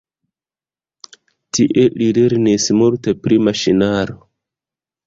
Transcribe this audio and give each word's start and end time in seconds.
Tie 1.59 1.85
li 1.99 2.09
lernis 2.19 2.67
multe 2.81 3.17
pri 3.25 3.41
maŝinaro. 3.51 4.23